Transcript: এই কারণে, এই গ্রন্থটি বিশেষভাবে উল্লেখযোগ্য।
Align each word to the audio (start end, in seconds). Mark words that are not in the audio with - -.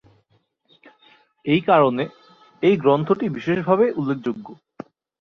এই 1.45 1.61
কারণে, 1.61 2.03
এই 2.63 2.75
গ্রন্থটি 2.77 3.25
বিশেষভাবে 3.29 3.85
উল্লেখযোগ্য। 3.91 4.47